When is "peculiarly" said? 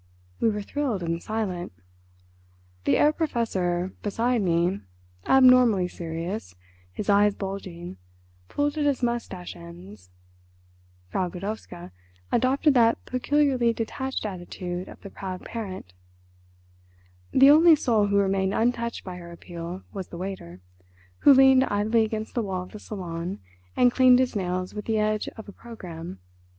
13.05-13.73